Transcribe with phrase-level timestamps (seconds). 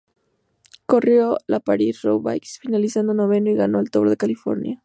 [0.87, 4.79] Corrió la París-Roubaix finalizando noveno y ganó el Tour de California.